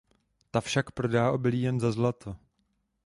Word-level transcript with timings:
Ta 0.51 0.61
však 0.61 0.91
prodá 0.91 1.31
obilí 1.31 1.61
jen 1.61 1.79
za 1.79 1.91
zlato. 1.91 2.35